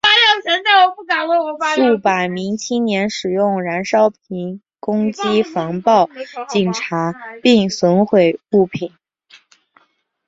[1.75, 6.09] 数百名青年使用燃烧瓶攻击防暴
[6.49, 8.91] 警察并损毁物品。